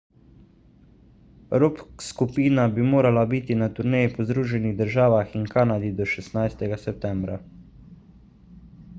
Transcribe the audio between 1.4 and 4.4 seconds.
rock skupina bi morala biti na turneji po